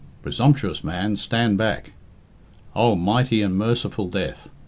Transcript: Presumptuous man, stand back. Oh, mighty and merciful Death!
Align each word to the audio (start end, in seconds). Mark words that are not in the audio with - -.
Presumptuous 0.23 0.83
man, 0.83 1.15
stand 1.15 1.59
back. 1.59 1.93
Oh, 2.75 2.95
mighty 2.95 3.43
and 3.43 3.55
merciful 3.55 4.07
Death! 4.07 4.49